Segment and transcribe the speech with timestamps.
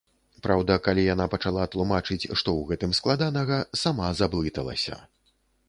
[0.45, 5.01] Праўда, калі яна пачала тлумачыць, што ў гэтым складанага, сама заблыталася.